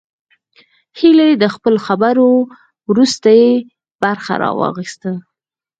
[0.97, 2.29] هيلې د خپلو خبرو
[2.89, 3.43] وروستۍ
[4.01, 5.11] برخه راواخيسته